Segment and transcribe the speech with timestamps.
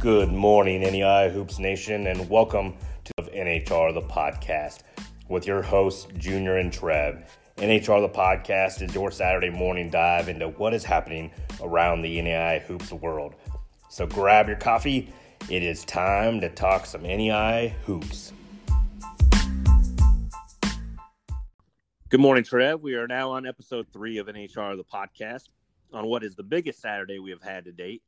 [0.00, 4.78] Good morning, NAIA Hoops Nation, and welcome to NHR the podcast
[5.28, 7.38] with your hosts, Junior and Trev.
[7.58, 12.62] NHR the podcast is your Saturday morning dive into what is happening around the NAIA
[12.62, 13.34] Hoops world.
[13.90, 15.12] So grab your coffee.
[15.50, 18.32] It is time to talk some NAIA Hoops.
[22.08, 22.80] Good morning, Trev.
[22.80, 25.50] We are now on episode three of NHR the podcast
[25.92, 28.02] on what is the biggest Saturday we have had to date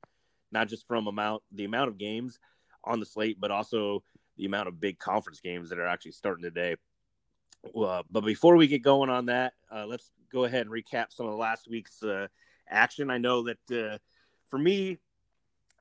[0.53, 2.39] not just from amount the amount of games
[2.85, 4.03] on the slate, but also
[4.37, 6.77] the amount of big conference games that are actually starting today.
[7.75, 11.35] But before we get going on that, uh, let's go ahead and recap some of
[11.35, 12.27] last week's uh,
[12.69, 13.11] action.
[13.11, 13.99] I know that uh,
[14.49, 14.99] for me,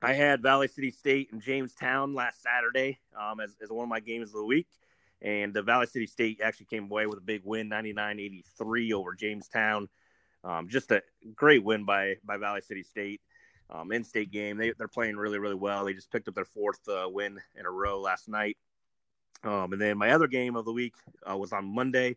[0.00, 4.00] I had Valley City State and Jamestown last Saturday um, as, as one of my
[4.00, 4.68] games of the week.
[5.20, 9.88] And the Valley City State actually came away with a big win, 99-83 over Jamestown.
[10.44, 11.02] Um, just a
[11.36, 13.20] great win by by Valley City State
[13.72, 14.56] um, in-state game.
[14.56, 15.84] They they're playing really really well.
[15.84, 18.56] They just picked up their fourth uh, win in a row last night.
[19.44, 20.94] Um, and then my other game of the week
[21.28, 22.16] uh, was on Monday.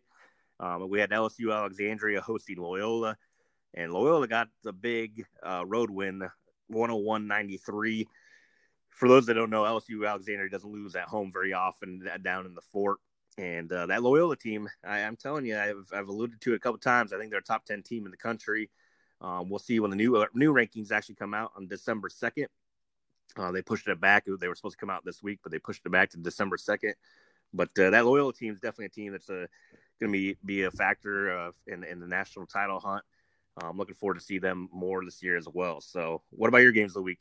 [0.60, 3.16] Um, we had LSU Alexandria hosting Loyola,
[3.74, 6.22] and Loyola got the big uh, road win,
[6.72, 8.06] 101-93.
[8.90, 12.54] For those that don't know, LSU Alexandria doesn't lose at home very often down in
[12.54, 12.98] the fort.
[13.38, 16.60] And uh, that Loyola team, I, am telling you, I've, I've alluded to it a
[16.60, 17.12] couple times.
[17.12, 18.70] I think they're a top 10 team in the country.
[19.20, 22.48] Um, we'll see when the new uh, new rankings actually come out on December second.
[23.36, 24.24] Uh, they pushed it back.
[24.26, 26.56] They were supposed to come out this week, but they pushed it back to December
[26.56, 26.94] second.
[27.52, 29.48] But uh, that Loyola team is definitely a team that's going
[30.00, 33.04] to be be a factor in in the national title hunt.
[33.62, 35.80] I'm looking forward to see them more this year as well.
[35.80, 37.20] So, what about your games of the week?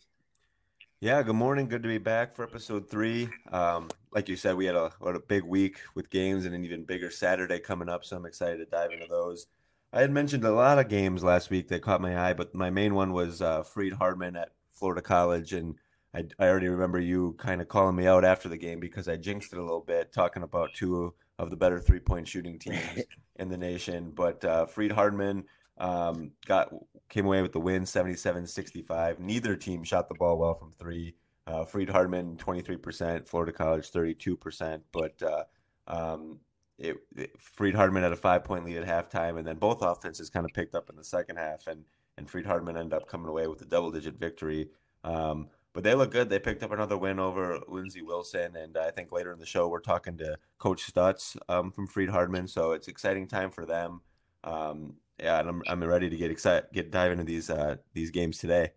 [1.01, 1.67] Yeah, good morning.
[1.67, 3.29] Good to be back for episode three.
[3.51, 6.83] Um, like you said, we had a, a big week with games and an even
[6.83, 8.05] bigger Saturday coming up.
[8.05, 9.47] So I'm excited to dive into those.
[9.95, 12.69] I had mentioned a lot of games last week that caught my eye, but my
[12.69, 15.75] main one was uh, Freed-Hardeman at Florida College, and
[16.13, 19.15] I, I already remember you kind of calling me out after the game because I
[19.15, 23.03] jinxed it a little bit, talking about two of the better three point shooting teams
[23.37, 24.11] in the nation.
[24.13, 25.45] But uh, Freed-Hardeman
[25.77, 26.73] um, got
[27.07, 29.19] came away with the win, 77-65.
[29.19, 31.15] Neither team shot the ball well from three.
[31.47, 35.43] Uh, Freed-Hardeman 23%, Florida College 32%, but uh,
[35.87, 36.39] um,
[36.77, 40.45] it, it Freed-Hardeman had a five point lead at halftime, and then both offenses kind
[40.45, 41.83] of picked up in the second half, and
[42.17, 44.69] and Freed-Hardeman ended up coming away with a double digit victory.
[45.03, 46.29] Um, but they look good.
[46.29, 49.67] They picked up another win over Lindsey Wilson, and I think later in the show
[49.67, 52.49] we're talking to Coach Stutz um, from Freed-Hardeman.
[52.49, 54.01] so it's exciting time for them.
[54.45, 58.11] Um, yeah, and I'm I'm ready to get excited, get dive into these uh, these
[58.11, 58.71] games today.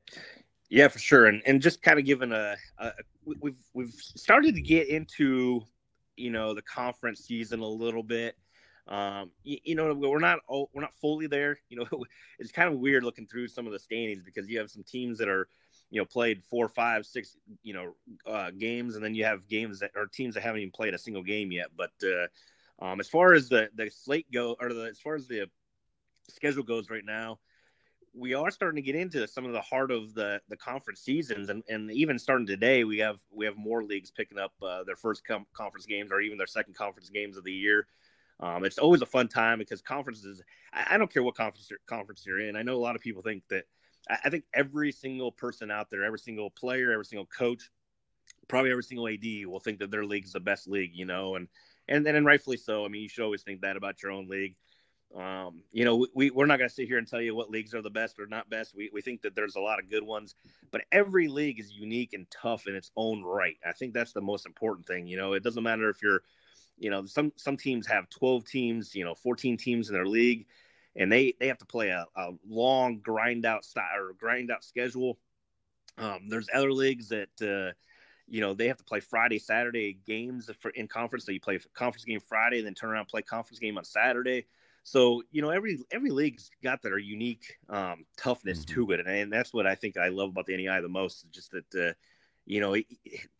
[0.71, 2.93] Yeah, for sure, and and just kind of giving a, a
[3.41, 5.63] we've we've started to get into
[6.19, 8.37] you know the conference season a little bit.
[8.89, 11.59] Um, you, you, know, we're not we're not fully there.
[11.69, 12.05] You know,
[12.39, 15.19] it's kind of weird looking through some of the standings because you have some teams
[15.19, 15.49] that are,
[15.91, 17.95] you know, played four, five, six, you know,
[18.27, 20.99] uh, games, and then you have games that or teams that haven't even played a
[20.99, 21.69] single game yet.
[21.77, 25.29] But uh, um, as far as the the slate go, or the as far as
[25.29, 25.49] the
[26.29, 27.39] schedule goes right now,
[28.15, 31.49] we are starting to get into some of the heart of the the conference seasons,
[31.49, 34.97] and, and even starting today, we have we have more leagues picking up uh, their
[34.97, 37.87] first com- conference games or even their second conference games of the year.
[38.41, 40.43] Um, it's always a fun time because conferences.
[40.73, 42.57] I, I don't care what conference you're, conference you're in.
[42.57, 43.65] I know a lot of people think that.
[44.09, 47.71] I, I think every single person out there, every single player, every single coach,
[48.49, 51.37] probably every single AD will think that their league is the best league, you know,
[51.37, 51.49] and
[51.89, 52.85] and and rightfully so.
[52.85, 54.57] I mean, you should always think that about your own league.
[55.17, 57.75] Um, you know, we, we're not going to sit here and tell you what leagues
[57.75, 58.75] are the best or not best.
[58.75, 60.35] We, we think that there's a lot of good ones,
[60.71, 63.57] but every league is unique and tough in its own right.
[63.67, 65.07] I think that's the most important thing.
[65.07, 66.23] You know, it doesn't matter if you're,
[66.77, 70.47] you know, some, some teams have 12 teams, you know, 14 teams in their league,
[70.95, 74.63] and they, they have to play a, a long grind out style or grind out
[74.63, 75.19] schedule.
[75.97, 77.73] Um, there's other leagues that, uh,
[78.29, 81.25] you know, they have to play Friday, Saturday games for in conference.
[81.25, 84.45] So you play conference game Friday, then turn around play conference game on Saturday
[84.83, 88.75] so you know, every every league's got their unique um, toughness mm-hmm.
[88.75, 91.25] to it, and, and that's what I think I love about the NAIA the most.
[91.25, 91.93] Is just that uh,
[92.47, 92.77] you know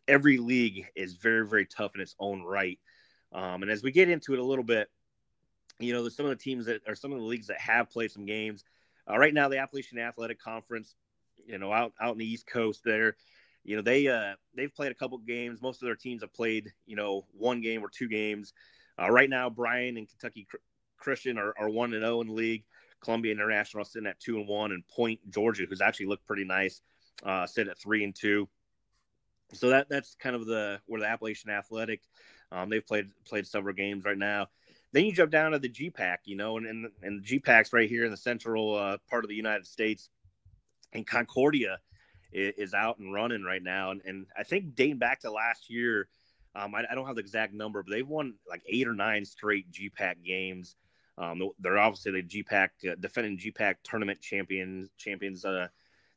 [0.07, 2.79] every league is very very tough in its own right.
[3.33, 4.89] Um, and as we get into it a little bit,
[5.79, 7.91] you know, there's some of the teams that are some of the leagues that have
[7.91, 8.65] played some games.
[9.09, 10.95] Uh, right now, the Appalachian Athletic Conference,
[11.47, 13.17] you know, out out in the East Coast, there,
[13.65, 15.63] you know, they uh, they've played a couple games.
[15.63, 18.53] Most of their teams have played, you know, one game or two games.
[19.01, 20.47] Uh, right now, Bryan and Kentucky
[20.99, 22.65] Christian are, one and zero oh in the league.
[23.01, 26.81] Columbia International sitting at two and one, and Point Georgia, who's actually looked pretty nice,
[27.23, 28.49] uh, sitting at three and two.
[29.53, 32.03] So that that's kind of the where the Appalachian Athletic.
[32.51, 34.49] Um, they've played played several games right now.
[34.93, 37.89] Then you jump down to the GPAC, you know, and and, and the GPAC's right
[37.89, 40.11] here in the central uh, part of the United States.
[40.93, 41.79] And Concordia
[42.33, 45.71] is, is out and running right now, and, and I think dating back to last
[45.71, 46.09] year,
[46.55, 49.25] um, I, I, don't have the exact number, but they've won like eight or nine
[49.25, 50.77] straight GPAC games.
[51.19, 55.45] Um, they're obviously the GPAC uh, defending GPAC tournament champions champions.
[55.45, 55.69] Uh,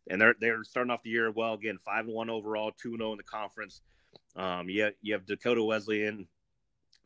[0.09, 3.00] and they're they're starting off the year well again, five and one overall, two and
[3.00, 3.81] zero oh in the conference.
[4.36, 6.27] Um, you have, you have Dakota Wesleyan,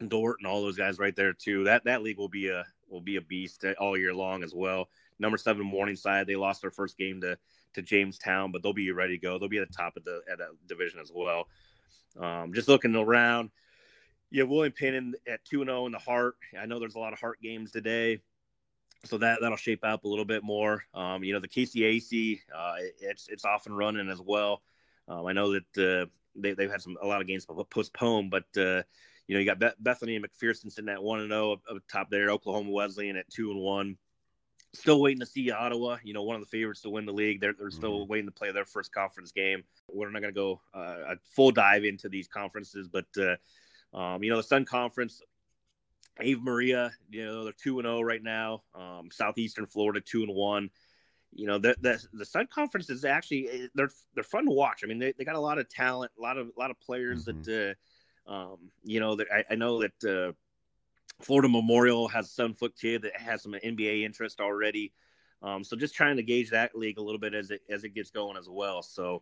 [0.07, 1.65] Dordt, and all those guys right there too.
[1.65, 4.89] That that league will be a will be a beast all year long as well.
[5.19, 7.37] Number seven Morningside, they lost their first game to
[7.73, 9.37] to Jamestown, but they'll be ready to go.
[9.37, 11.47] They'll be at the top of the at that division as well.
[12.19, 13.51] Um, just looking around,
[14.35, 16.35] you have William Penn in, at two and zero oh in the heart.
[16.59, 18.19] I know there's a lot of heart games today
[19.05, 20.83] so that that'll shape up a little bit more.
[20.93, 24.61] Um, you know, the KCAC, uh, it's it's off and running as well.
[25.07, 26.05] Um, I know that uh,
[26.35, 28.81] they they've had some a lot of games postponed, but uh,
[29.27, 31.77] you know, you got Beth- Bethany and McPherson sitting at one and zero up, up
[31.89, 32.29] top there.
[32.29, 33.97] Oklahoma Wesleyan at two and one.
[34.73, 35.97] Still waiting to see Ottawa.
[36.03, 37.39] You know, one of the favorites to win the league.
[37.39, 38.11] They're they're still mm-hmm.
[38.11, 39.63] waiting to play their first conference game.
[39.89, 43.35] We're not going to go uh, a full dive into these conferences, but uh,
[43.95, 45.21] um, you know, the Sun Conference
[46.19, 48.63] Ave Maria, you know, they're two and zero oh right now.
[48.73, 50.69] Um, Southeastern Florida two and one.
[51.33, 54.81] You know, the, the the Sun Conference is actually they're they're fun to watch.
[54.83, 56.79] I mean, they, they got a lot of talent, a lot of a lot of
[56.79, 57.41] players mm-hmm.
[57.43, 57.75] that,
[58.27, 60.31] uh, um, you know, that I, I know that uh,
[61.21, 64.93] Florida Memorial has a seven foot kid that has some NBA interest already.
[65.41, 67.93] Um, so just trying to gauge that league a little bit as it as it
[67.93, 68.81] gets going as well.
[68.81, 69.21] So.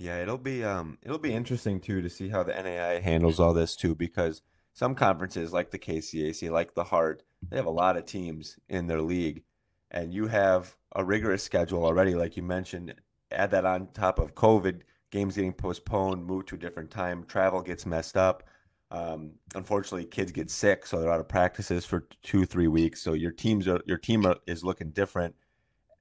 [0.00, 3.52] Yeah, it'll be um it'll be interesting too to see how the NAIA handles all
[3.52, 4.40] this too because
[4.72, 8.86] some conferences like the KCAC, like the Heart, they have a lot of teams in
[8.86, 9.42] their league,
[9.90, 12.94] and you have a rigorous schedule already, like you mentioned.
[13.30, 14.80] Add that on top of COVID,
[15.10, 18.44] games getting postponed, moved to a different time, travel gets messed up.
[18.90, 23.02] Um, unfortunately, kids get sick, so they're out of practices for two, three weeks.
[23.02, 25.34] So your teams are your team are, is looking different.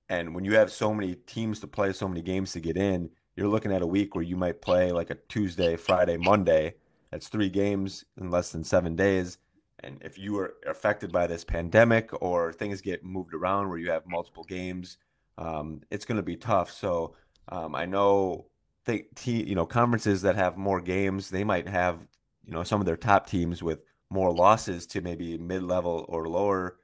[0.08, 3.10] And when you have so many teams to play, so many games to get in,
[3.40, 6.76] you're looking at a week where you might play like a Tuesday, Friday, Monday,
[7.10, 9.38] that's three games in less than seven days.
[9.80, 13.92] And if you are affected by this pandemic or things get moved around where you
[13.92, 14.98] have multiple games,
[15.38, 16.70] um, it's going to be tough.
[16.70, 17.16] So
[17.48, 18.48] um, I know
[18.84, 22.06] they, you know conferences that have more games, they might have
[22.46, 26.76] you know some of their top teams with more losses to maybe mid-level or lower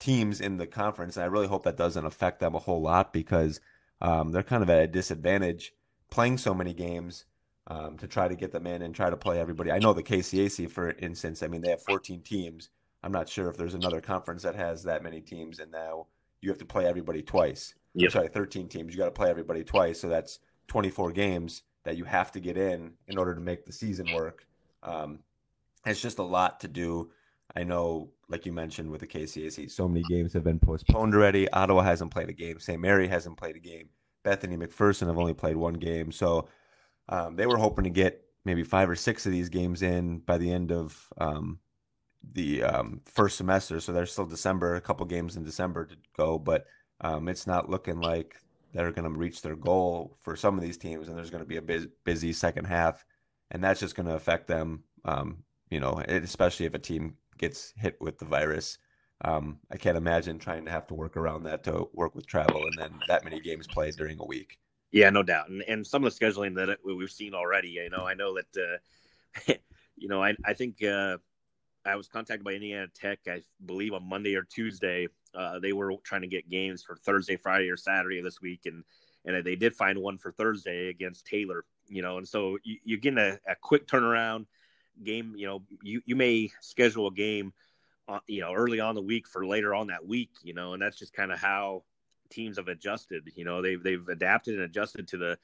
[0.00, 1.16] teams in the conference.
[1.16, 3.60] And I really hope that doesn't affect them a whole lot because
[4.00, 5.72] um, they're kind of at a disadvantage
[6.12, 7.24] playing so many games
[7.68, 9.72] um, to try to get them in and try to play everybody.
[9.72, 12.68] I know the KCAC, for instance, I mean, they have 14 teams.
[13.02, 16.06] I'm not sure if there's another conference that has that many teams, and now
[16.42, 17.74] you have to play everybody twice.
[17.94, 18.12] Yep.
[18.12, 18.92] Sorry, 13 teams.
[18.92, 20.38] You got to play everybody twice, so that's
[20.68, 24.46] 24 games that you have to get in in order to make the season work.
[24.82, 25.20] Um,
[25.86, 27.10] it's just a lot to do.
[27.56, 31.50] I know, like you mentioned with the KCAC, so many games have been postponed already.
[31.50, 32.60] Ottawa hasn't played a game.
[32.60, 32.80] St.
[32.80, 33.88] Mary hasn't played a game.
[34.22, 36.12] Bethany McPherson have only played one game.
[36.12, 36.48] So
[37.08, 40.38] um, they were hoping to get maybe five or six of these games in by
[40.38, 41.58] the end of um,
[42.32, 43.80] the um, first semester.
[43.80, 46.66] So there's still December, a couple games in December to go, but
[47.00, 48.36] um, it's not looking like
[48.72, 51.48] they're going to reach their goal for some of these teams, and there's going to
[51.48, 53.04] be a busy second half,
[53.50, 54.84] and that's just going to affect them.
[55.04, 58.78] Um, you know, especially if a team gets hit with the virus.
[59.22, 62.60] Um, I can't imagine trying to have to work around that to work with travel
[62.64, 64.58] and then that many games played during a week.
[64.90, 67.70] Yeah, no doubt, and and some of the scheduling that we've seen already.
[67.70, 68.78] You know, I know that.
[69.48, 69.54] Uh,
[69.96, 71.16] you know, I I think uh,
[71.84, 73.20] I was contacted by Indiana Tech.
[73.26, 75.08] I believe on Monday or Tuesday.
[75.34, 78.84] Uh, they were trying to get games for Thursday, Friday, or Saturday this week, and
[79.24, 81.64] and they did find one for Thursday against Taylor.
[81.88, 84.46] You know, and so you, you're getting a, a quick turnaround
[85.02, 85.34] game.
[85.36, 87.52] You know, you you may schedule a game.
[88.26, 90.98] You know, early on the week for later on that week, you know, and that's
[90.98, 91.84] just kind of how
[92.30, 93.30] teams have adjusted.
[93.34, 95.38] You know, they've they've adapted and adjusted to the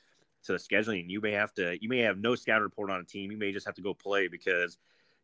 [0.45, 1.03] to the scheduling.
[1.03, 3.31] And You may have to you may have no scout report on a team.
[3.31, 4.79] You may just have to go play because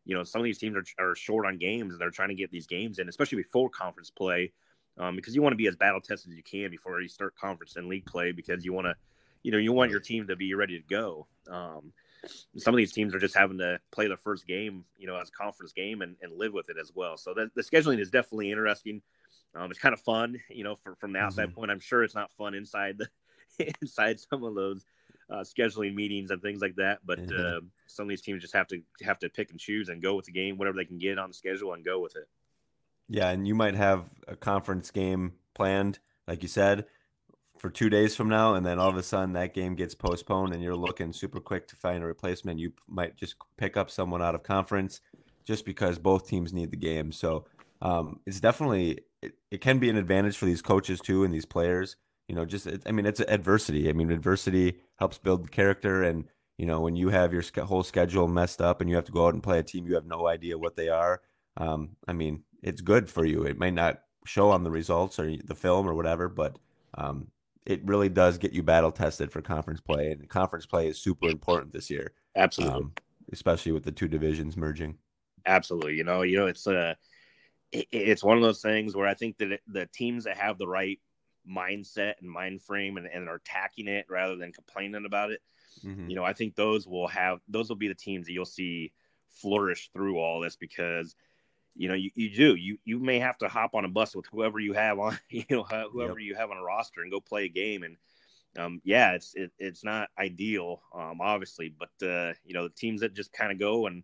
[0.05, 2.35] you know some of these teams are, are short on games and they're trying to
[2.35, 4.51] get these games in, especially before conference play,
[4.97, 7.35] um, because you want to be as battle tested as you can before you start
[7.35, 8.95] conference and league play because you want to,
[9.43, 11.27] you know, you want your team to be ready to go.
[11.49, 11.91] Um,
[12.57, 15.29] some of these teams are just having to play the first game, you know, as
[15.29, 17.17] a conference game and, and live with it as well.
[17.17, 19.01] So the, the scheduling is definitely interesting.
[19.55, 21.59] Um, it's kind of fun, you know, for, from the outside mm-hmm.
[21.59, 21.71] point.
[21.71, 24.85] I'm sure it's not fun inside the inside some of those
[25.29, 26.99] uh, scheduling meetings and things like that.
[27.05, 27.57] But mm-hmm.
[27.57, 30.15] uh, some of these teams just have to have to pick and choose and go
[30.15, 32.27] with the game, whatever they can get on the schedule, and go with it.
[33.07, 36.85] Yeah, and you might have a conference game planned, like you said,
[37.65, 40.53] for two days from now, and then all of a sudden that game gets postponed,
[40.53, 42.59] and you're looking super quick to find a replacement.
[42.59, 45.01] You might just pick up someone out of conference
[45.43, 47.11] just because both teams need the game.
[47.11, 47.45] So
[47.81, 51.45] um, it's definitely it, it can be an advantage for these coaches too and these
[51.45, 51.95] players
[52.27, 53.89] you know, just I mean, it's adversity.
[53.89, 56.25] I mean, adversity helps build character, and
[56.57, 59.27] you know, when you have your whole schedule messed up and you have to go
[59.27, 61.21] out and play a team you have no idea what they are,
[61.57, 63.43] um, I mean, it's good for you.
[63.43, 66.57] It may not show on the results or the film or whatever, but
[66.95, 67.27] um,
[67.65, 71.27] it really does get you battle tested for conference play, and conference play is super
[71.27, 72.13] important this year.
[72.35, 72.93] Absolutely, um,
[73.31, 74.97] especially with the two divisions merging.
[75.45, 76.93] Absolutely, you know, you know, it's a, uh,
[77.71, 80.67] it's one of those things where I think that it, the teams that have the
[80.67, 80.99] right
[81.49, 85.41] mindset and mind frame and, and are attacking it rather than complaining about it,
[85.83, 86.09] mm-hmm.
[86.09, 88.93] you know, I think those will have those will be the teams that you'll see
[89.29, 91.15] flourish through all this because
[91.75, 92.55] you know, you, you do.
[92.55, 95.45] You you may have to hop on a bus with whoever you have on, you
[95.49, 96.27] know, whoever yep.
[96.27, 97.83] you have on a roster and go play a game.
[97.83, 97.97] And
[98.57, 103.01] um, yeah, it's it, it's not ideal, um, obviously, but uh, you know, the teams
[103.01, 104.03] that just kind of go and,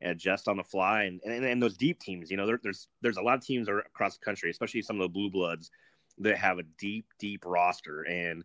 [0.00, 2.88] and adjust on the fly, and, and and those deep teams, you know, there, there's
[3.00, 5.70] there's a lot of teams across the country, especially some of the blue bloods
[6.18, 8.44] that have a deep deep roster, and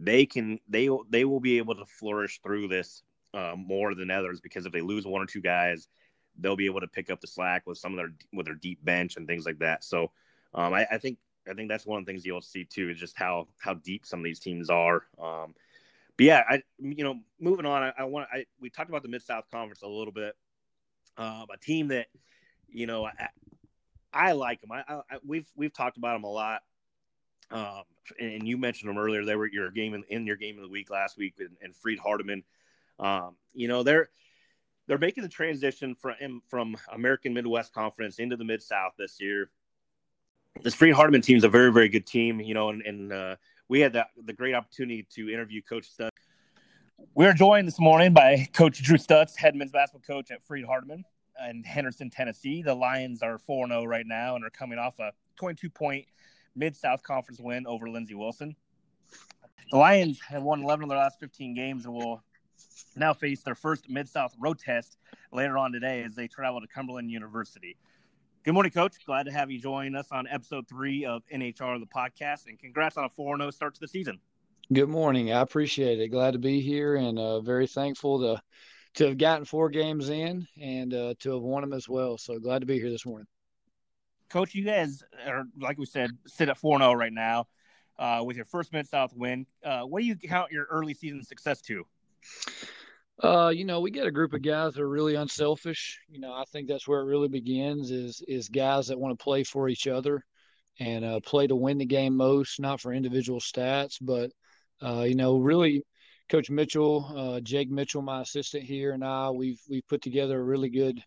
[0.00, 3.04] they can they they will be able to flourish through this
[3.34, 5.86] uh, more than others because if they lose one or two guys
[6.38, 8.84] they'll be able to pick up the slack with some of their with their deep
[8.84, 9.84] bench and things like that.
[9.84, 10.10] So
[10.54, 12.98] um, I, I, think I think that's one of the things you'll see too is
[12.98, 15.04] just how how deep some of these teams are.
[15.20, 15.54] Um,
[16.16, 19.08] but yeah, I you know moving on, I, I want I we talked about the
[19.08, 20.34] Mid South Conference a little bit.
[21.16, 22.06] Um, a team that
[22.68, 23.28] you know I,
[24.12, 24.72] I like them.
[24.72, 26.62] I, I, we've we've talked about them a lot.
[27.50, 27.82] Um,
[28.18, 29.24] and you mentioned them earlier.
[29.24, 31.76] They were your game in, in your game of the week last week, and, and
[31.76, 32.42] Freed-Hardeman.
[32.98, 34.08] Um, you know, they're
[34.86, 39.50] they're making the transition from from American Midwest Conference into the Mid South this year.
[40.62, 43.36] This Freed-Hardeman team is a very very good team, you know, and, and uh,
[43.68, 46.10] we had the, the great opportunity to interview Coach Stutz.
[47.14, 51.04] We're joined this morning by Coach Drew Stutz, head men's basketball coach at Freed-Hardeman
[51.48, 52.62] in Henderson, Tennessee.
[52.62, 56.06] The Lions are 4 0 right now and are coming off a 22 point
[56.54, 58.54] Mid South Conference win over Lindsey Wilson.
[59.70, 62.22] The Lions have won 11 of their last 15 games and will
[62.96, 64.98] now face their first Mid South road test
[65.32, 67.76] later on today as they travel to Cumberland University.
[68.44, 68.94] Good morning, Coach.
[69.06, 72.96] Glad to have you join us on episode three of NHR, the podcast, and congrats
[72.96, 74.18] on a 4 0 start to the season.
[74.72, 75.32] Good morning.
[75.32, 76.08] I appreciate it.
[76.08, 78.42] Glad to be here and uh, very thankful to
[78.94, 82.18] to have gotten four games in and uh, to have won them as well.
[82.18, 83.26] So glad to be here this morning.
[84.28, 87.46] Coach, you guys are, like we said, sit at 4 0 right now
[87.98, 89.46] uh, with your first Mid South win.
[89.64, 91.84] Uh, what do you count your early season success to?
[93.22, 96.00] Uh, you know, we get a group of guys that are really unselfish.
[96.08, 99.22] You know, I think that's where it really begins is is guys that want to
[99.22, 100.24] play for each other
[100.80, 104.30] and uh, play to win the game most, not for individual stats, but
[104.82, 105.84] uh, you know, really
[106.28, 110.44] Coach Mitchell, uh, Jake Mitchell, my assistant here, and I, we've we've put together a
[110.44, 111.02] really good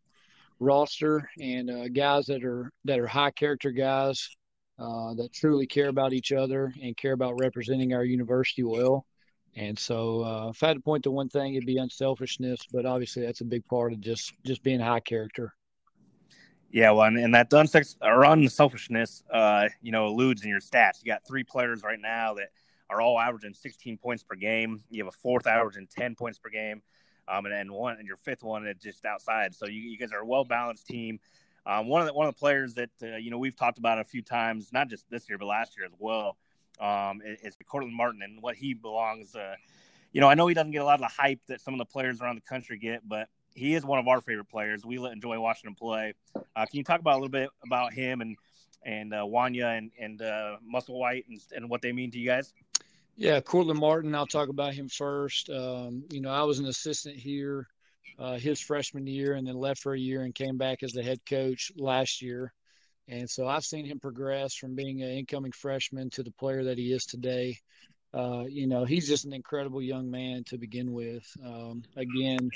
[0.60, 4.30] roster and uh, guys that are that are high character guys
[4.80, 9.06] uh, that truly care about each other and care about representing our university well.
[9.56, 12.60] And so, uh, if I had to point to one thing, it'd be unselfishness.
[12.72, 15.54] But obviously, that's a big part of just just being high character.
[16.72, 21.02] Yeah, well, and, and that unsex or unselfishness, uh, you know, eludes in your stats.
[21.02, 22.50] You got three players right now that
[22.90, 24.84] are all averaging 16 points per game.
[24.90, 26.82] You have a fourth averaging 10 points per game,
[27.30, 29.56] um, and, and one and your fifth one is just outside.
[29.56, 31.20] So you, you guys are a well balanced team.
[31.66, 34.00] Um, one of the one of the players that uh, you know we've talked about
[34.00, 36.38] a few times, not just this year but last year as well,
[36.80, 39.36] um, is Cortland Martin and what he belongs.
[39.36, 39.56] Uh,
[40.12, 41.78] you know, I know he doesn't get a lot of the hype that some of
[41.78, 44.86] the players around the country get, but he is one of our favorite players.
[44.86, 46.14] We enjoy watching him play.
[46.36, 48.38] Uh, can you talk about a little bit about him and
[48.84, 52.54] and uh, Wanya and and uh, Musselwhite and, and what they mean to you guys?
[53.16, 54.14] Yeah, Cortland Martin.
[54.14, 55.50] I'll talk about him first.
[55.50, 57.68] Um, you know, I was an assistant here
[58.20, 61.04] uh, his freshman year, and then left for a year and came back as the
[61.04, 62.54] head coach last year.
[63.08, 66.78] And so I've seen him progress from being an incoming freshman to the player that
[66.78, 67.58] he is today.
[68.14, 71.26] Uh, you know, he's just an incredible young man to begin with.
[71.46, 72.50] Um, again,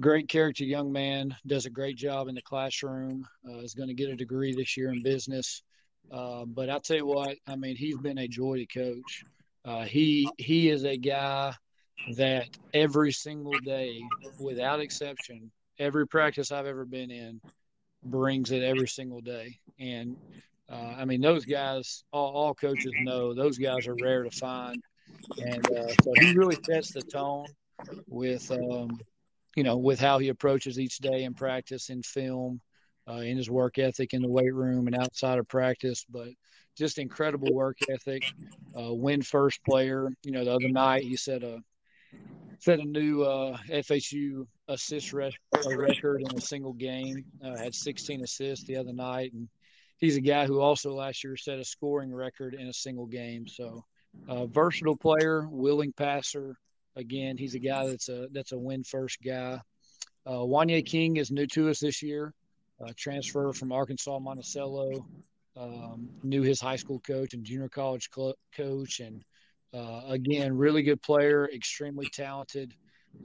[0.00, 3.94] great character young man, does a great job in the classroom, uh, is going to
[3.94, 5.62] get a degree this year in business.
[6.10, 9.24] Uh, but I'll tell you what, I mean, he's been a joy to coach.
[9.64, 11.52] Uh, he he is a guy
[12.16, 14.00] that every single day,
[14.40, 17.40] without exception, every practice I've ever been in,
[18.04, 19.58] brings it every single day.
[19.78, 20.16] And
[20.70, 24.82] uh, I mean, those guys, all, all, coaches know those guys are rare to find.
[25.38, 27.46] And uh, so he really sets the tone
[28.06, 28.98] with, um,
[29.56, 32.60] you know, with how he approaches each day in practice, in film,
[33.08, 36.04] uh, in his work ethic in the weight room and outside of practice.
[36.08, 36.28] But
[36.76, 38.22] just incredible work ethic.
[38.78, 40.10] Uh, win first player.
[40.22, 41.60] You know, the other night he set a
[42.58, 45.36] set a new uh, FHU assist re-
[45.66, 47.24] record in a single game.
[47.44, 49.48] Uh, had 16 assists the other night, and
[49.98, 53.46] he's a guy who also last year set a scoring record in a single game.
[53.46, 53.84] So
[54.28, 56.56] uh, versatile player, willing passer.
[56.96, 59.60] Again, he's a guy that's a that's a win first guy.
[60.26, 62.34] Uh, Wanye King is new to us this year.
[62.84, 65.06] Uh, transfer from Arkansas Monticello.
[65.56, 69.24] Um, knew his high school coach and junior college cl- coach, and
[69.74, 72.74] uh, again, really good player, extremely talented.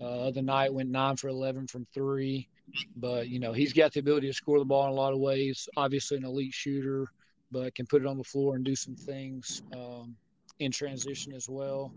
[0.01, 2.47] Uh, the night went nine for eleven from three,
[2.95, 5.19] but you know he's got the ability to score the ball in a lot of
[5.19, 5.67] ways.
[5.77, 7.07] Obviously, an elite shooter,
[7.51, 10.15] but can put it on the floor and do some things um,
[10.59, 11.93] in transition as well.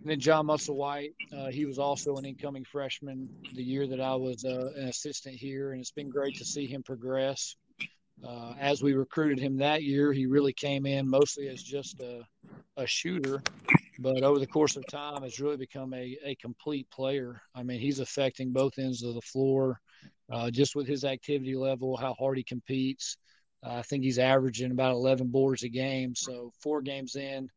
[0.00, 4.14] And then John Musselwhite, uh, he was also an incoming freshman the year that I
[4.14, 7.56] was uh, an assistant here, and it's been great to see him progress.
[8.26, 12.22] Uh, as we recruited him that year, he really came in mostly as just a,
[12.76, 13.42] a shooter,
[13.98, 17.40] but over the course of time, has really become a, a complete player.
[17.54, 19.80] I mean, he's affecting both ends of the floor,
[20.30, 23.16] uh, just with his activity level, how hard he competes.
[23.64, 26.14] Uh, I think he's averaging about 11 boards a game.
[26.14, 27.48] So four games in,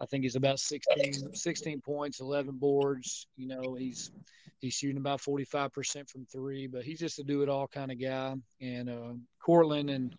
[0.00, 3.26] I think he's about 16, 16 points, 11 boards.
[3.36, 4.12] You know, he's
[4.60, 8.00] he's shooting about 45% from three, but he's just a do it all kind of
[8.00, 8.34] guy.
[8.60, 10.16] And uh, Cortland and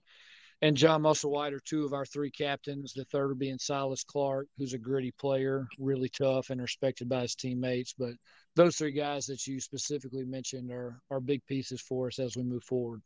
[0.62, 2.92] and John Musselwhite are two of our three captains.
[2.94, 7.36] The third being Silas Clark, who's a gritty player, really tough and respected by his
[7.36, 7.94] teammates.
[7.98, 8.12] But
[8.58, 12.44] those three guys that you specifically mentioned are are big pieces for us as we
[12.44, 13.02] move forward.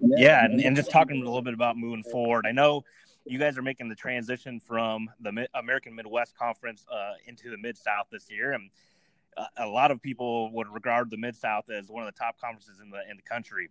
[0.00, 2.44] Yeah, and, and just talking a little bit about moving forward.
[2.46, 2.82] I know
[3.26, 7.76] you guys are making the transition from the American Midwest Conference uh, into the Mid
[7.76, 8.70] South this year, and
[9.36, 12.38] uh, a lot of people would regard the Mid South as one of the top
[12.40, 13.68] conferences in the in the country.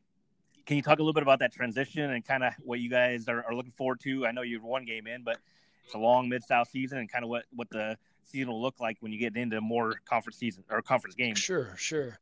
[0.65, 3.27] Can you talk a little bit about that transition and kind of what you guys
[3.27, 4.25] are, are, looking forward to?
[4.25, 5.38] I know you've one game in, but
[5.83, 8.79] it's a long Mid South season, and kind of what what the season will look
[8.79, 11.38] like when you get into more conference season or conference games.
[11.38, 12.19] Sure, sure.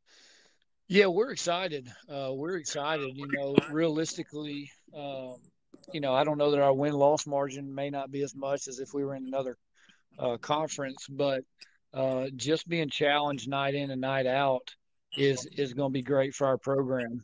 [0.88, 1.90] Yeah, we're excited.
[2.08, 3.16] Uh, we're excited.
[3.16, 5.36] You know, realistically, um,
[5.92, 8.68] you know, I don't know that our win loss margin may not be as much
[8.68, 9.56] as if we were in another
[10.18, 11.42] uh, conference, but
[11.94, 14.74] uh, just being challenged night in and night out
[15.16, 17.22] is is going to be great for our program.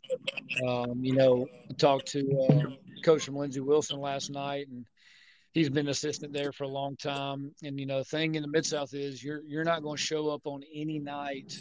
[0.67, 4.85] Um, you know, I talked to uh, Coach from Lindsey Wilson last night, and
[5.53, 7.51] he's been assistant there for a long time.
[7.63, 10.03] And you know, the thing in the Mid South is you're you're not going to
[10.03, 11.57] show up on any night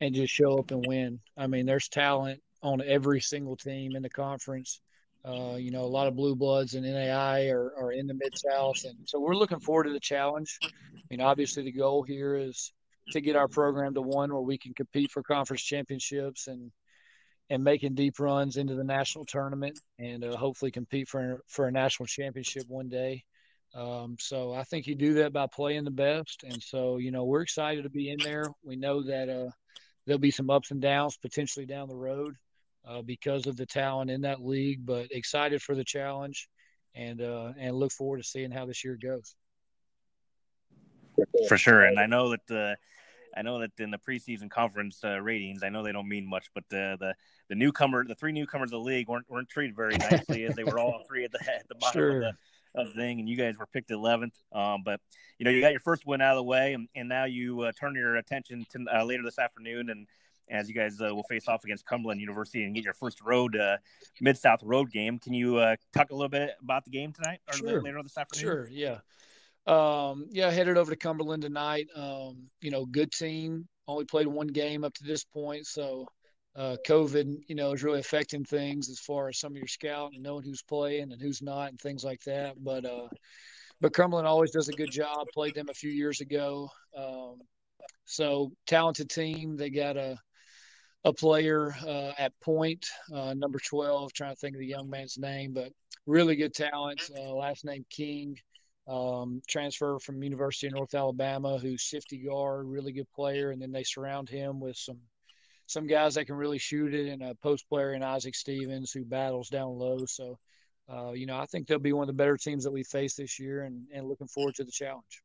[0.00, 1.20] and just show up and win.
[1.36, 4.80] I mean, there's talent on every single team in the conference.
[5.26, 8.32] Uh, you know, a lot of blue bloods and NAIA are, are in the mid
[8.38, 10.58] south, and so we're looking forward to the challenge.
[10.62, 10.68] I
[11.10, 12.72] mean, obviously, the goal here is
[13.10, 16.70] to get our program to one where we can compete for conference championships and
[17.48, 21.72] and making deep runs into the national tournament and uh, hopefully compete for for a
[21.72, 23.24] national championship one day.
[23.74, 27.24] Um, so I think you do that by playing the best, and so you know
[27.24, 28.46] we're excited to be in there.
[28.62, 29.50] We know that uh,
[30.06, 32.36] there'll be some ups and downs potentially down the road,
[32.86, 34.84] uh, because of the talent in that league.
[34.84, 36.48] But excited for the challenge,
[36.94, 39.34] and uh, and look forward to seeing how this year goes.
[41.48, 42.76] For sure, and I know that the.
[43.38, 46.46] I know that in the preseason conference uh, ratings, I know they don't mean much,
[46.54, 47.14] but the the
[47.50, 50.64] the newcomer, the three newcomers of the league weren't weren't treated very nicely as they
[50.64, 52.16] were all three at the at the bottom sure.
[52.16, 52.32] of the
[52.76, 54.34] of thing, and you guys were picked 11th.
[54.52, 55.00] Um, but
[55.38, 57.62] you know, you got your first win out of the way, and, and now you
[57.62, 60.06] uh, turn your attention to uh, later this afternoon and
[60.48, 63.56] as you guys uh, will face off against Cumberland University and get your first road
[63.56, 63.76] uh,
[64.20, 65.18] Mid South road game.
[65.18, 67.82] Can you uh, talk a little bit about the game tonight or sure.
[67.82, 68.42] later this afternoon?
[68.42, 68.68] Sure.
[68.70, 68.98] Yeah.
[69.66, 71.88] Um, yeah, headed over to Cumberland tonight.
[71.96, 73.66] Um, you know, good team.
[73.88, 76.06] Only played one game up to this point, so
[76.56, 80.12] uh, COVID, you know, is really affecting things as far as some of your scout
[80.14, 82.54] and knowing who's playing and who's not and things like that.
[82.62, 83.08] But uh,
[83.80, 85.26] but Cumberland always does a good job.
[85.34, 86.70] Played them a few years ago.
[86.96, 87.40] Um,
[88.06, 89.56] so talented team.
[89.56, 90.16] They got a
[91.06, 95.16] a player uh, at point, uh, number 12, trying to think of the young man's
[95.16, 95.70] name, but
[96.04, 97.00] really good talent.
[97.16, 98.36] Uh, last name King,
[98.88, 103.52] um, transfer from University of North Alabama, who's shifty guard, really good player.
[103.52, 104.98] And then they surround him with some
[105.68, 109.04] some guys that can really shoot it, and a post player in Isaac Stevens who
[109.04, 110.06] battles down low.
[110.06, 110.38] So,
[110.88, 113.14] uh, you know, I think they'll be one of the better teams that we face
[113.14, 115.22] this year, and, and looking forward to the challenge.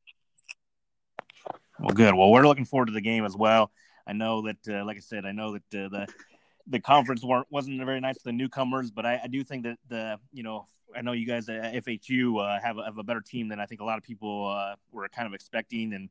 [1.79, 2.15] Well, good.
[2.15, 3.71] Well, we're looking forward to the game as well.
[4.07, 6.07] I know that, uh, like I said, I know that uh, the
[6.67, 9.77] the conference weren't wasn't very nice to the newcomers, but I, I do think that
[9.89, 13.21] the you know I know you guys at FHU uh, have a, have a better
[13.21, 16.09] team than I think a lot of people uh, were kind of expecting, and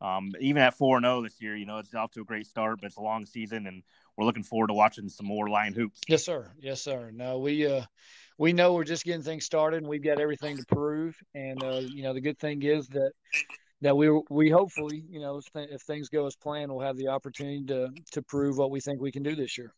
[0.00, 2.46] um, even at four and zero this year, you know it's off to a great
[2.46, 3.82] start, but it's a long season, and
[4.16, 6.00] we're looking forward to watching some more Lion hoops.
[6.08, 6.50] Yes, sir.
[6.60, 7.10] Yes, sir.
[7.12, 7.84] No, we uh,
[8.38, 11.16] we know we're just getting things started, and we've got everything to prove.
[11.34, 13.12] And uh, you know the good thing is that
[13.82, 17.64] that we we hopefully you know if things go as planned, we'll have the opportunity
[17.66, 19.72] to to prove what we think we can do this year.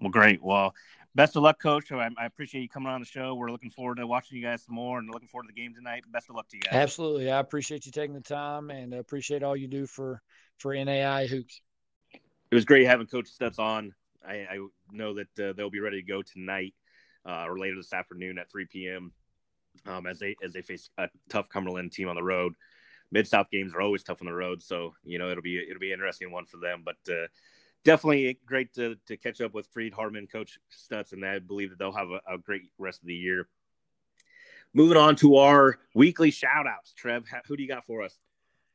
[0.00, 0.42] Well, great.
[0.42, 0.74] Well,
[1.14, 1.90] best of luck, Coach.
[1.90, 3.34] I, I, appreciate you coming on the show.
[3.34, 5.74] We're looking forward to watching you guys some more and looking forward to the game
[5.74, 6.04] tonight.
[6.12, 6.74] Best of luck to you guys.
[6.74, 10.22] Absolutely, I appreciate you taking the time and appreciate all you do for
[10.58, 11.60] for NAIA hoops.
[12.50, 13.92] It was great having Coach Stutz on.
[14.26, 14.58] I, I
[14.92, 16.74] know that uh, they'll be ready to go tonight
[17.28, 19.12] uh, or later this afternoon at 3 p.m.
[19.86, 22.54] Um, as they as they face a tough Cumberland team on the road.
[23.10, 25.80] Mid South games are always tough on the road, so you know it'll be it'll
[25.80, 26.82] be an interesting one for them.
[26.84, 27.26] But uh,
[27.84, 31.92] definitely great to, to catch up with Freed-Hardeman, Coach Stutz, and I believe that they'll
[31.92, 33.48] have a, a great rest of the year.
[34.74, 36.92] Moving on to our weekly shout outs.
[36.92, 38.18] Trev, who do you got for us?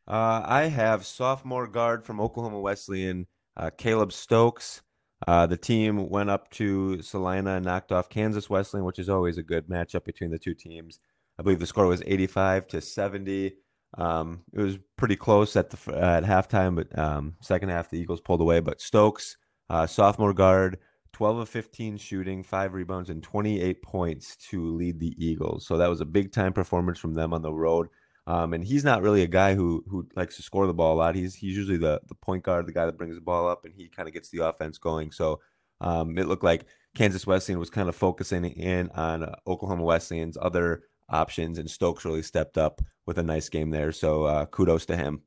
[0.07, 4.81] Uh, I have sophomore guard from Oklahoma Wesleyan, uh, Caleb Stokes.
[5.27, 9.37] Uh, the team went up to Salina and knocked off Kansas Wesleyan, which is always
[9.37, 10.99] a good matchup between the two teams.
[11.39, 13.53] I believe the score was 85 to 70.
[13.97, 18.21] Um, it was pretty close at the at halftime, but um, second half the Eagles
[18.21, 18.59] pulled away.
[18.59, 19.37] But Stokes,
[19.69, 20.79] uh, sophomore guard,
[21.13, 25.65] 12 of 15 shooting, five rebounds, and 28 points to lead the Eagles.
[25.67, 27.87] So that was a big time performance from them on the road.
[28.25, 30.99] Um, and he's not really a guy who who likes to score the ball a
[30.99, 31.15] lot.
[31.15, 33.73] He's he's usually the the point guard, the guy that brings the ball up, and
[33.73, 35.11] he kind of gets the offense going.
[35.11, 35.41] So
[35.81, 40.37] um, it looked like Kansas Wesleyan was kind of focusing in on uh, Oklahoma Wesleyan's
[40.41, 43.91] other options, and Stokes really stepped up with a nice game there.
[43.91, 45.23] So uh, kudos to him.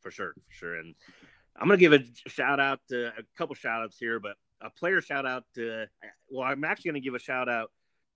[0.00, 0.76] For sure, for sure.
[0.76, 0.94] And
[1.56, 5.00] I'm gonna give a shout out to a couple shout outs here, but a player
[5.00, 5.86] shout out to
[6.30, 7.70] well, I'm actually gonna give a shout out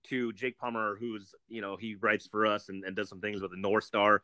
[0.09, 3.41] to Jake Palmer, who's you know he writes for us and, and does some things
[3.41, 4.23] with the North Star.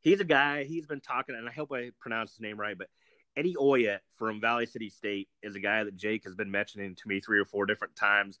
[0.00, 0.64] He's a guy.
[0.64, 2.88] He's been talking, and I hope I pronounced his name right, but
[3.36, 7.08] Eddie Oya from Valley City State is a guy that Jake has been mentioning to
[7.08, 8.38] me three or four different times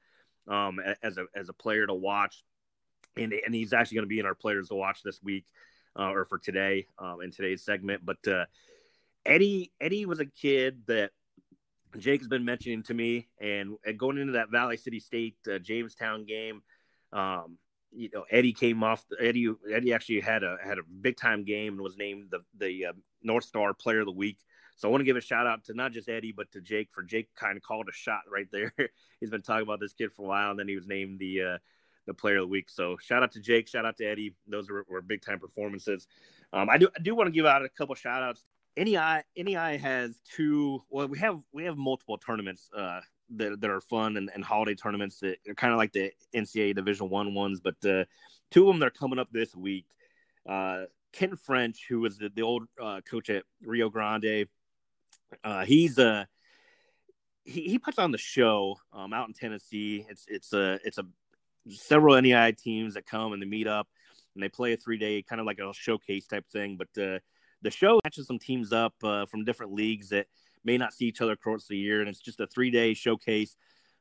[0.48, 2.44] um, as a as a player to watch,
[3.16, 5.44] and and he's actually going to be in our players to watch this week
[5.98, 8.04] uh, or for today um, in today's segment.
[8.04, 8.46] But uh,
[9.24, 11.10] Eddie Eddie was a kid that
[11.96, 16.24] Jake has been mentioning to me, and, going into that Valley City State uh, Jamestown
[16.24, 16.62] game.
[17.12, 17.58] Um,
[17.90, 19.04] you know, Eddie came off.
[19.20, 22.86] Eddie Eddie actually had a had a big time game and was named the the
[22.86, 22.92] uh,
[23.22, 24.38] North Star Player of the Week.
[24.76, 26.88] So I want to give a shout out to not just Eddie but to Jake
[26.92, 28.72] for Jake kind of called a shot right there.
[29.20, 31.42] He's been talking about this kid for a while, and then he was named the
[31.42, 31.58] uh,
[32.06, 32.68] the Player of the Week.
[32.68, 34.34] So shout out to Jake, shout out to Eddie.
[34.46, 36.06] Those were, were big time performances.
[36.52, 38.44] Um, I do I do want to give out a couple shout outs.
[38.76, 40.82] NAIA NAIA has two.
[40.90, 43.00] Well, we have we have multiple tournaments uh,
[43.36, 46.74] that, that are fun and, and holiday tournaments that are kind of like the NCAA
[46.74, 48.04] Division One ones, but uh,
[48.50, 49.86] two of them that are coming up this week.
[50.48, 54.46] Uh, Ken French, who was the, the old uh, coach at Rio Grande,
[55.44, 56.24] uh, he's a uh,
[57.44, 60.04] he, he puts on the show um, out in Tennessee.
[60.08, 61.04] It's it's a it's a
[61.70, 63.88] several NAIA teams that come and they meet up
[64.34, 66.76] and they play a three day kind of like a showcase type thing.
[66.78, 67.18] But uh,
[67.62, 70.26] the show matches some teams up from different leagues that
[70.68, 73.56] may not see each other across the year, and it's just a three day showcase.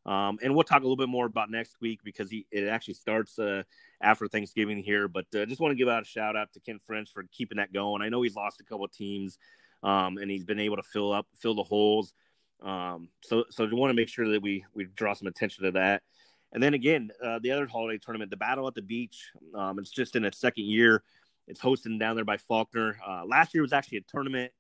[0.06, 2.94] Um, and we'll talk a little bit more about next week because he, it actually
[2.94, 3.64] starts uh,
[4.02, 5.08] after Thanksgiving here.
[5.08, 7.58] But uh, just want to give out a shout out to Ken French for keeping
[7.58, 8.02] that going.
[8.02, 9.38] I know he's lost a couple of teams,
[9.84, 12.14] um, and he's been able to fill up fill the holes.
[12.62, 15.72] Um, so so we want to make sure that we we draw some attention to
[15.72, 16.04] that.
[16.54, 19.32] And then again, uh, the other holiday tournament, the Battle at the Beach.
[19.54, 21.04] Um, it's just in its second year.
[21.48, 22.98] It's hosted down there by Faulkner.
[23.06, 24.52] Uh, last year was actually a tournament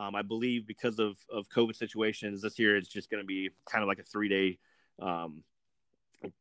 [0.00, 3.50] um, I believe because of of COVID situations this year, it's just going to be
[3.70, 4.58] kind of like a three day,
[5.00, 5.44] um,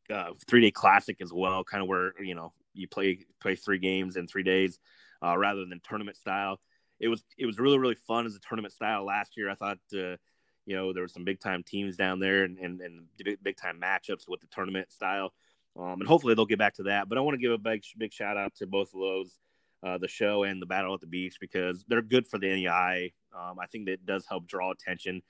[0.10, 1.66] uh, three day classic as well.
[1.66, 4.80] Kind of where you know you play play three games in three days,
[5.22, 6.62] uh, rather than tournament style.
[7.02, 9.50] It was it was really really fun as a tournament style last year.
[9.50, 10.16] I thought uh,
[10.66, 13.58] you know there were some big time teams down there and and, and big, big
[13.58, 15.34] time matchups with the tournament style.
[15.78, 17.10] Um, and hopefully they'll get back to that.
[17.10, 19.38] But I want to give a big big shout out to both of those
[19.86, 23.12] uh, the show and the Battle at the Beach because they're good for the NAIA.
[23.36, 25.22] Um, I think that does help draw attention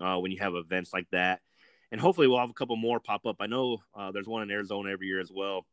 [0.00, 1.40] uh, when you have events like that.
[1.92, 3.36] And hopefully, we'll have a couple more pop up.
[3.40, 5.66] I know uh, there's one in Arizona every year as well,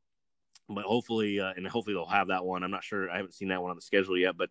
[0.70, 2.64] but hopefully, uh, and hopefully they'll have that one.
[2.64, 3.10] I'm not sure.
[3.10, 4.50] I haven't seen that one on the schedule yet, but,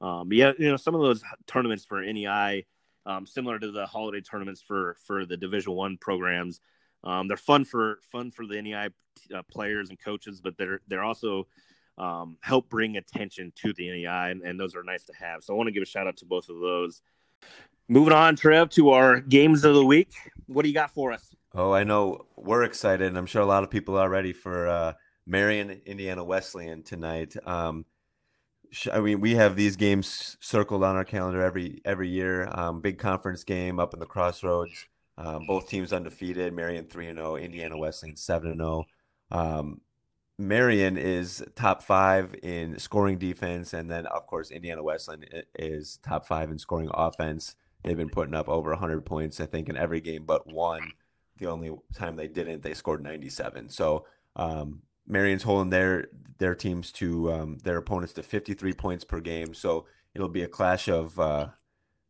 [0.00, 2.66] um, yeah, you know, some of those tournaments for NAIA,
[3.06, 6.60] um, similar to the holiday tournaments for for the Division One programs,
[7.04, 8.90] um, they're fun for fun for the NAIA
[9.34, 11.46] uh, players and coaches, but they're they're also
[11.98, 15.42] um, help bring attention to the NAIA, and, and, those are nice to have.
[15.42, 17.00] So I want to give a shout out to both of those.
[17.88, 20.10] Moving on, Trev, to our games of the week.
[20.46, 21.34] What do you got for us?
[21.54, 24.68] Oh, I know we're excited, and I'm sure a lot of people are ready for
[24.68, 24.92] uh,
[25.26, 27.34] Marian, Indiana Wesleyan tonight.
[27.46, 27.86] Um,
[28.92, 32.48] I mean, we have these games circled on our calendar every every year.
[32.52, 34.86] Um, big conference game up in the Crossroads.
[35.16, 36.52] Um, both teams undefeated.
[36.52, 37.36] Marian three and zero.
[37.36, 38.84] Indiana Wesleyan seven and zero.
[40.38, 46.26] Marian is top five in scoring defense, and then of course Indiana Wesleyan is top
[46.26, 47.56] five in scoring offense.
[47.82, 50.92] They've been putting up over 100 points, I think, in every game but one.
[51.38, 53.68] the only time they didn't, they scored 97.
[53.68, 59.20] So um, Marian's holding their their teams to um, their opponents to 53 points per
[59.20, 59.54] game.
[59.54, 61.48] So it'll be a clash of uh,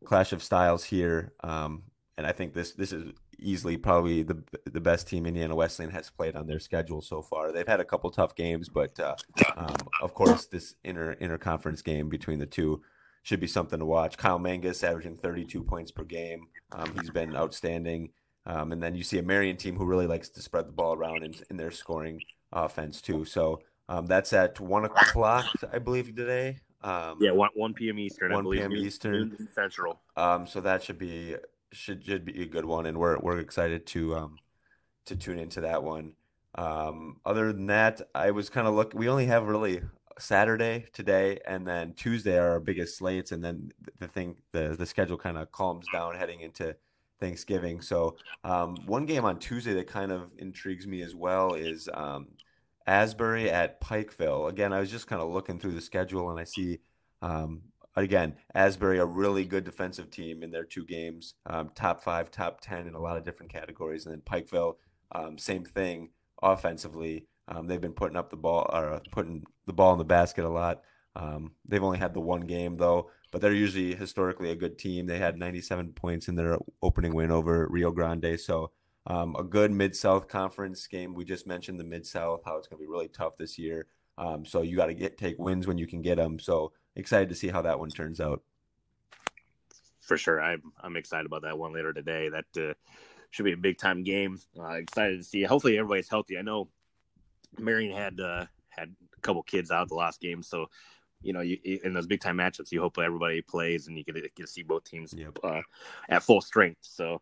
[0.04, 1.32] clash of styles here.
[1.44, 1.84] Um,
[2.18, 6.10] and I think this this is easily probably the the best team Indiana Wesleyan has
[6.10, 7.52] played on their schedule so far.
[7.52, 9.16] They've had a couple tough games, but uh,
[9.56, 12.82] um, of course this inter interconference game between the two
[13.22, 14.16] should be something to watch.
[14.16, 16.46] Kyle Mangas averaging 32 points per game.
[16.72, 18.10] Um, he's been outstanding.
[18.46, 20.94] Um, and then you see a Marian team who really likes to spread the ball
[20.94, 22.20] around in, in their scoring
[22.52, 23.24] offense too.
[23.24, 26.58] So um, that's at one o'clock, I believe, today.
[26.82, 27.98] Um, yeah, one one p.m.
[27.98, 28.32] Eastern.
[28.32, 28.72] One p.m.
[28.72, 30.00] Eastern Central.
[30.16, 31.34] Um, so that should be
[31.72, 34.38] should should be a good one, and we're we're excited to um
[35.06, 36.12] to tune into that one.
[36.54, 38.92] Um, other than that, I was kind of look.
[38.94, 39.82] We only have really
[40.18, 44.86] Saturday today, and then Tuesday are our biggest slates, and then the thing the the
[44.86, 46.76] schedule kind of calms down heading into
[47.20, 47.80] Thanksgiving.
[47.80, 52.28] So um, one game on Tuesday that kind of intrigues me as well is um,
[52.86, 54.48] Asbury at Pikeville.
[54.48, 56.78] Again, I was just kind of looking through the schedule and I see
[57.22, 57.62] um,
[57.96, 62.60] again Asbury a really good defensive team in their two games, um, top five, top
[62.60, 64.76] ten in a lot of different categories, and then Pikeville,
[65.12, 66.10] um, same thing
[66.42, 67.26] offensively.
[67.48, 70.48] Um, they've been putting up the ball or putting the ball in the basket a
[70.48, 70.82] lot.
[71.64, 75.06] they've only had the one game though but they're usually historically a good team.
[75.06, 78.40] They had 97 points in their opening win over Rio Grande.
[78.40, 78.70] So
[79.06, 81.14] um, a good Mid South Conference game.
[81.14, 83.88] We just mentioned the Mid South, how it's going to be really tough this year.
[84.16, 86.38] Um, so you got to get take wins when you can get them.
[86.38, 88.42] So excited to see how that one turns out.
[90.00, 92.28] For sure, I'm I'm excited about that one later today.
[92.28, 92.74] That uh,
[93.30, 94.40] should be a big time game.
[94.58, 95.42] Uh, excited to see.
[95.42, 96.38] Hopefully everybody's healthy.
[96.38, 96.68] I know
[97.58, 100.66] Marian had uh, had a couple kids out the last game, so
[101.22, 104.14] you know, you, in those big time matchups, you hope everybody plays and you get,
[104.14, 105.36] get to see both teams yep.
[105.42, 105.62] uh,
[106.08, 106.78] at full strength.
[106.82, 107.20] So,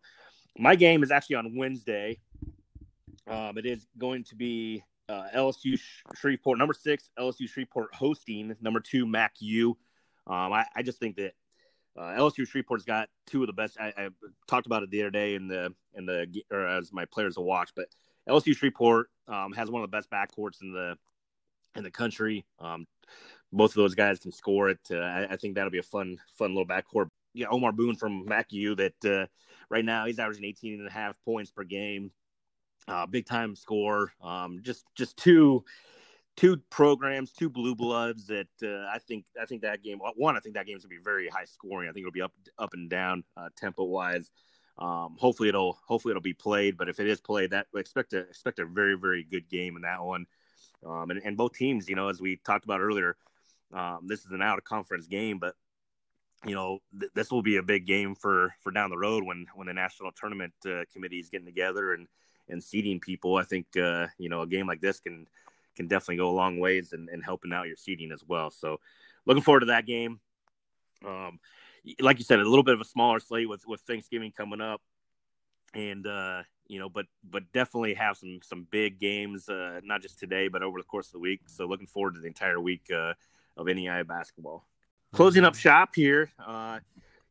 [0.57, 2.19] my game is actually on Wednesday.
[3.27, 5.79] Um, it is going to be uh, LSU
[6.15, 9.77] Shreveport, number six, LSU Shreveport hosting number two, Mac U.
[10.27, 11.33] Um, I, I just think that
[11.97, 13.77] uh, LSU Shreveport's got two of the best.
[13.79, 14.09] I, I,
[14.47, 17.41] talked about it the other day in the in the or as my players to
[17.41, 17.87] watch, but
[18.27, 20.97] LSU Shreveport um, has one of the best backcourts in the
[21.75, 22.45] in the country.
[22.59, 22.85] Um,
[23.51, 24.79] both of those guys can score it.
[24.91, 27.07] Uh, I, I, think that'll be a fun, fun little backcourt.
[27.33, 29.27] Yeah, Omar Boone from MacU that uh,
[29.69, 32.11] right now he's averaging 18 and a half points per game.
[32.87, 34.13] Uh, big time score.
[34.21, 35.63] Um, just just two
[36.35, 40.39] two programs, two blue bloods that uh, I think I think that game one I
[40.39, 41.89] think that game's gonna be very high scoring.
[41.89, 44.29] I think it'll be up up and down uh, tempo wise.
[44.77, 48.19] Um, hopefully it'll hopefully it'll be played, but if it is played, that expect a
[48.19, 50.25] expect a very very good game in that one.
[50.85, 53.15] Um, and, and both teams, you know, as we talked about earlier,
[53.73, 55.55] um, this is an out of conference game, but
[56.45, 59.47] you know th- this will be a big game for for down the road when
[59.55, 62.07] when the national tournament uh, committee is getting together and
[62.49, 63.37] and seeding people.
[63.37, 65.27] I think uh, you know a game like this can
[65.75, 68.49] can definitely go a long ways in, in helping out your seeding as well.
[68.49, 68.79] So
[69.25, 70.19] looking forward to that game.
[71.05, 71.39] Um,
[71.99, 74.81] like you said, a little bit of a smaller slate with with Thanksgiving coming up,
[75.73, 80.19] and uh, you know, but but definitely have some some big games, uh, not just
[80.19, 81.41] today, but over the course of the week.
[81.47, 83.13] So looking forward to the entire week uh,
[83.57, 84.65] of NAIA basketball.
[85.13, 86.79] Closing up shop here, uh,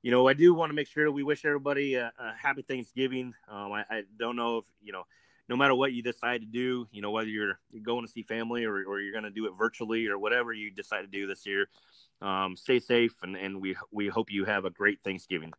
[0.05, 3.33] you know, I do want to make sure we wish everybody a, a happy Thanksgiving.
[3.49, 5.05] Um, I, I, don't know if you know,
[5.49, 8.23] no matter what you decide to do, you know, whether you're you're going to see
[8.23, 11.27] family or, or you're going to do it virtually or whatever you decide to do
[11.27, 11.69] this year,
[12.21, 15.55] um, stay safe and, and we we hope you have a great Thanksgiving.